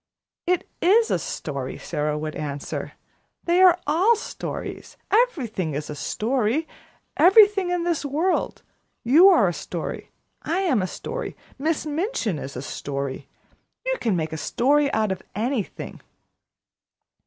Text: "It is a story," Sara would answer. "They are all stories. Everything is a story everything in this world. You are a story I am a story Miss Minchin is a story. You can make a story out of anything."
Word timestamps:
"It 0.47 0.67
is 0.81 1.11
a 1.11 1.19
story," 1.19 1.77
Sara 1.77 2.17
would 2.17 2.35
answer. 2.35 2.93
"They 3.43 3.61
are 3.61 3.77
all 3.85 4.15
stories. 4.15 4.97
Everything 5.11 5.75
is 5.75 5.91
a 5.91 5.95
story 5.95 6.67
everything 7.17 7.69
in 7.69 7.83
this 7.83 8.03
world. 8.03 8.63
You 9.03 9.27
are 9.29 9.47
a 9.47 9.53
story 9.53 10.09
I 10.41 10.61
am 10.61 10.81
a 10.81 10.87
story 10.87 11.37
Miss 11.59 11.85
Minchin 11.85 12.39
is 12.39 12.55
a 12.57 12.63
story. 12.63 13.27
You 13.85 13.95
can 14.01 14.15
make 14.15 14.33
a 14.33 14.37
story 14.37 14.91
out 14.91 15.11
of 15.11 15.21
anything." 15.35 16.01